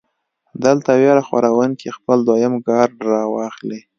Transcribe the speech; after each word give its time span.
دلته 0.63 0.89
وېره 1.01 1.23
خوروونکے 1.27 1.89
خپل 1.97 2.17
دويم 2.29 2.53
کارډ 2.67 2.93
راواخلي- 3.11 3.79